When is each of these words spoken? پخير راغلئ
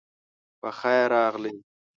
پخير 0.61 1.07
راغلئ 1.13 1.55